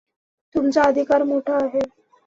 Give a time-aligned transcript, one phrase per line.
[0.55, 1.79] तुमचा अधिकार मोठा आहे.